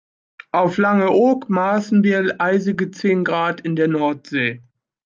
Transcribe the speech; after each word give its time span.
Auf 0.51 0.77
Langeoog 0.79 1.47
maßen 1.51 2.03
wir 2.03 2.37
eisige 2.41 2.89
zehn 2.89 3.23
Grad 3.23 3.61
in 3.61 3.75
der 3.75 3.87
Nordsee. 3.87 4.63